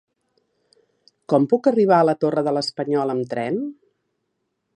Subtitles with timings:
[1.33, 3.63] Com puc arribar a la Torre de l'Espanyol amb tren?